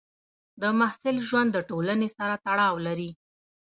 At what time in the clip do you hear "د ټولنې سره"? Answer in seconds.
1.53-2.35